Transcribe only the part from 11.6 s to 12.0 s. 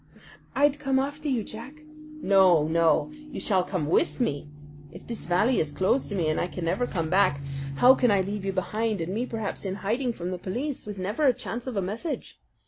of a